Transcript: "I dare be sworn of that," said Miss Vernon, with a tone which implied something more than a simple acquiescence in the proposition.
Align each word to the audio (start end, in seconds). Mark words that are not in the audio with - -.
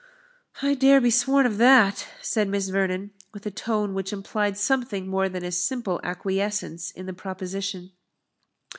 "I 0.63 0.73
dare 0.73 0.99
be 0.99 1.11
sworn 1.11 1.45
of 1.45 1.59
that," 1.59 2.07
said 2.23 2.49
Miss 2.49 2.69
Vernon, 2.69 3.11
with 3.35 3.45
a 3.45 3.51
tone 3.51 3.93
which 3.93 4.11
implied 4.11 4.57
something 4.57 5.07
more 5.07 5.29
than 5.29 5.45
a 5.45 5.51
simple 5.51 6.01
acquiescence 6.03 6.89
in 6.89 7.05
the 7.05 7.13
proposition. 7.13 7.91